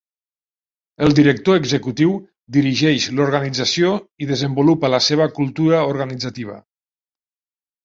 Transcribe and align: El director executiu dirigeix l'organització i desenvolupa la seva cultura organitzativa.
El 1.07 1.11
director 1.19 1.57
executiu 1.61 2.13
dirigeix 2.57 3.05
l'organització 3.21 3.93
i 4.25 4.31
desenvolupa 4.33 4.93
la 4.97 5.03
seva 5.11 5.31
cultura 5.39 5.85
organitzativa. 5.93 6.59